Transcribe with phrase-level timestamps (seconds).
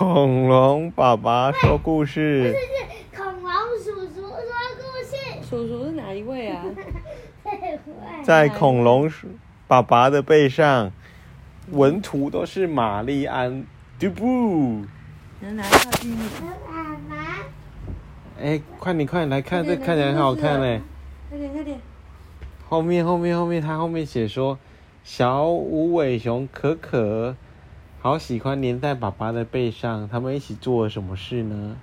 [0.00, 2.56] 恐龙爸爸说故事，是
[3.14, 3.52] 恐龙
[3.84, 5.14] 叔叔说故事。
[5.42, 6.64] 叔叔是哪一位啊？
[8.24, 9.12] 在恐龙
[9.68, 10.90] 爸爸的背上，
[11.72, 13.52] 文图都是玛丽安·
[13.98, 14.86] 杜布。
[15.40, 16.30] 能拿靠近你。
[16.66, 17.36] 妈妈，
[18.40, 20.80] 哎，快点快点来看，这看起来很好看嘞。
[21.28, 21.78] 快点快点！
[22.70, 24.58] 后面后面后面，他后面写说，
[25.04, 27.36] 小无尾熊可可
[28.02, 31.76] 好喜欢黏在爸爸的背上，他们一起做了什么事呢？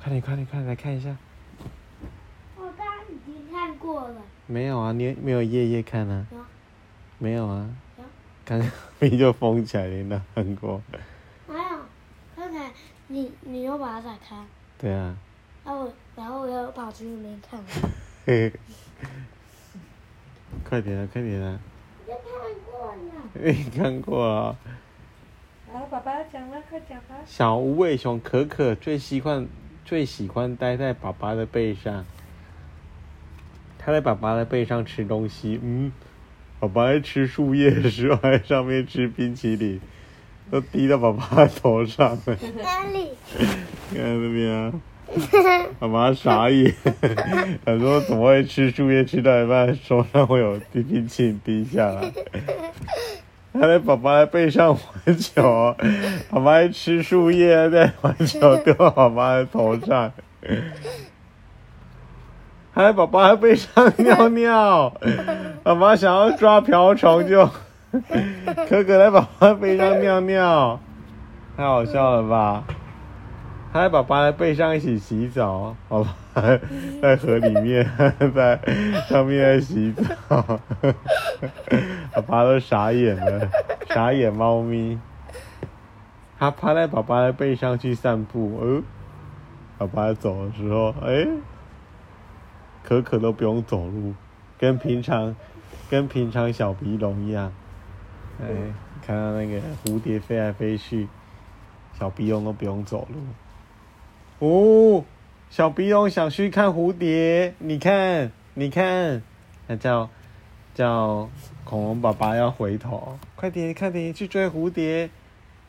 [0.00, 1.16] 快点快点快点来看一下。
[2.56, 4.22] 我刚刚已经看过了。
[4.46, 6.38] 没有啊，你没有夜夜看啊有？
[7.18, 8.04] 没有啊有？
[8.44, 8.70] 刚刚
[9.00, 10.80] 你就封起来，你哪看过？
[11.48, 11.78] 还有，
[12.36, 12.70] 刚才
[13.08, 14.36] 你你又把它打开，
[14.78, 15.16] 对啊，
[15.64, 17.60] 然后我然后我又跑去那边看。
[20.62, 21.58] 快点啊，快点啊！
[22.06, 22.30] 我就看
[22.70, 22.94] 过了。
[23.42, 24.56] 你看过啊？
[27.26, 29.46] 小无尾熊可可最喜欢
[29.84, 32.04] 最喜欢待在爸爸的背上，
[33.78, 35.60] 他在爸爸的背上吃东西。
[35.62, 35.92] 嗯，
[36.58, 39.80] 爸爸在吃树叶的时候，还在上面吃冰淇淋，
[40.50, 42.38] 都滴到爸爸的头上了。
[42.56, 43.10] 哪里？
[43.92, 44.72] 看这边啊，
[45.78, 46.74] 爸爸傻眼，
[47.64, 52.12] 他说怎么会吃树叶吃到一半，手上会有滴冰淇淋滴下来？
[53.54, 55.74] 他在宝宝的背上玩球，
[56.28, 60.12] 宝宝在吃树叶，在玩球丢到爸爸的头上。
[62.72, 64.92] 还在宝宝的背上尿尿，
[65.62, 67.48] 宝宝想要抓瓢虫就，
[68.68, 70.80] 可可在宝宝背上尿尿，
[71.56, 72.64] 太好笑了吧？
[73.74, 76.14] 他在爸爸的背上一起洗澡，好吧
[77.02, 77.84] 在河里面，
[78.32, 78.60] 在
[79.08, 80.60] 上面在洗澡，
[82.14, 83.50] 爸爸都傻眼了，
[83.88, 84.96] 傻眼猫咪。
[86.38, 88.82] 他趴在爸爸的背上去散步，哦，
[89.76, 91.26] 爸爸走的时候，哎、
[92.84, 94.14] 可可都不用走路，
[94.56, 95.34] 跟平常
[95.90, 97.52] 跟平常小鼻龙一样，
[98.40, 98.46] 哎、
[99.04, 101.08] 看到那个蝴蝶飞来飞去，
[101.98, 103.18] 小鼻龙都不用走路。
[104.40, 105.04] 哦，
[105.48, 109.22] 小鼻龙想去看蝴蝶，你看，你看，
[109.68, 110.10] 那叫
[110.74, 111.28] 叫
[111.64, 115.08] 恐龙爸爸要回头，快点，快点去追蝴蝶。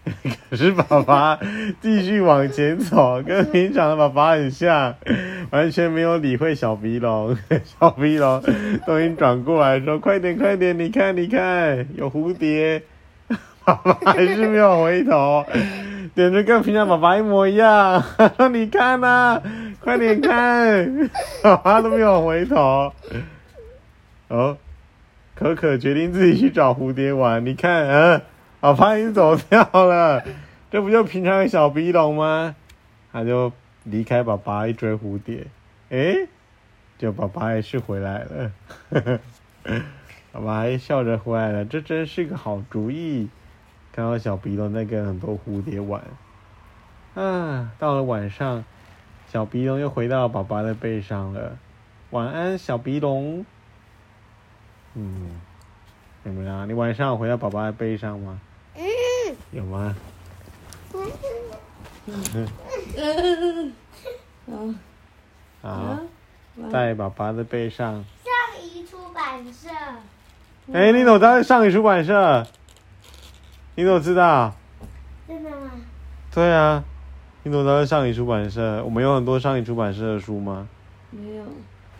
[0.51, 1.39] 可是爸爸
[1.81, 4.95] 继续往前走，跟平常的爸爸很像，
[5.49, 7.35] 完全没有理会小鼻龙。
[7.65, 8.39] 小鼻龙
[8.85, 12.83] 都已经转过来说：“快点，快点，你看，你看，有蝴蝶。
[13.65, 15.43] ”爸爸还是没有回头，
[16.15, 18.01] 简直跟平常爸爸一模一样。
[18.53, 19.41] ：“你看呐、
[19.81, 21.09] 快点看！”
[21.43, 22.93] 爸爸都没有回头。
[24.29, 24.57] 哦，
[25.35, 27.45] 可可决定自己去找蝴蝶玩。
[27.45, 28.21] 你看，嗯、
[28.61, 30.23] 爸爸已经走掉了，
[30.71, 32.55] 这不就平常的小鼻龙吗？
[33.11, 33.51] 他就
[33.83, 35.45] 离开爸爸，一追蝴蝶。
[35.89, 36.29] 诶，
[36.97, 38.51] 就爸爸还是回来了，
[40.31, 43.27] 爸爸还笑着回来了，这真是个好主意。
[43.95, 46.03] 看到小鼻龙在跟很多蝴蝶玩，
[47.13, 48.65] 啊，到了晚上，
[49.31, 51.57] 小鼻龙又回到爸爸的背上了。
[52.09, 53.45] 晚安，小鼻龙。
[54.95, 55.39] 嗯，
[56.25, 56.65] 有没有啊？
[56.65, 58.41] 你晚上有回到爸爸的背上吗？
[58.75, 58.83] 嗯。
[59.51, 59.95] 有吗？
[64.47, 64.75] 嗯，
[65.61, 66.01] 好， 啊，
[66.69, 68.03] 在爸爸的背上。
[68.25, 69.69] 上移出版社。
[70.73, 72.45] 哎、你怎么知道是上语出版社？
[73.75, 74.53] 你怎么知道？
[75.27, 75.71] 真的吗？
[76.33, 76.83] 对啊，
[77.43, 78.81] 你怎么知道是上语出版社？
[78.85, 80.67] 我们有很多上语出版社的书吗？
[81.11, 81.43] 没有，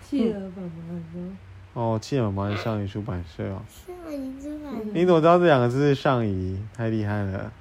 [0.01, 0.69] 企鹅爸爸
[1.11, 1.21] 说，
[1.73, 3.61] 哦，气妈妈是上语出版社哦。
[3.85, 4.91] 上移出版社。
[4.93, 6.59] 你怎么知道这两个字是上仪？
[6.73, 7.51] 太厉害了！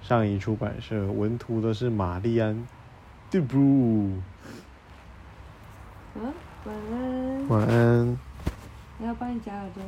[0.00, 2.54] 上仪出版社文图都是玛丽安·
[3.30, 4.18] 杜布。
[6.14, 6.32] 啊，
[6.64, 8.18] 晚安，晚安。
[8.98, 9.82] 我要帮你夹耳朵。